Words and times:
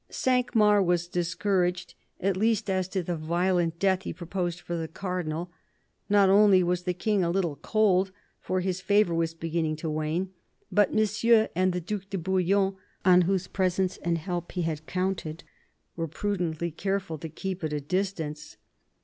Cinq 0.09 0.55
Mars 0.55 0.83
was 0.83 1.07
discouraged, 1.07 1.93
at 2.19 2.35
least 2.35 2.71
as 2.71 2.87
to 2.87 3.03
the 3.03 3.15
violent 3.15 3.77
death 3.77 4.01
he 4.01 4.11
proposed 4.11 4.59
for 4.59 4.75
the 4.75 4.87
Cardinal. 4.87 5.51
Not 6.09 6.27
only 6.27 6.63
was 6.63 6.81
the 6.85 6.95
King 6.95 7.23
a 7.23 7.29
little 7.29 7.57
cold, 7.57 8.11
for 8.39 8.61
his 8.61 8.81
favour 8.81 9.13
was 9.13 9.35
beginning 9.35 9.75
to 9.75 9.91
wane, 9.91 10.31
but 10.71 10.91
Monsieur 10.91 11.49
and 11.55 11.71
the 11.71 11.81
Due 11.81 12.01
de 12.09 12.17
Bouillon, 12.17 12.77
on 13.05 13.21
whose 13.29 13.47
presence 13.47 13.97
and 13.97 14.17
help 14.17 14.53
he 14.53 14.63
had 14.63 14.87
counted, 14.87 15.43
were 15.95 16.07
prudently 16.07 16.71
careful 16.71 17.19
to 17.19 17.29
keep 17.29 17.63
at 17.63 17.71
a 17.71 17.79
distance. 17.79 18.57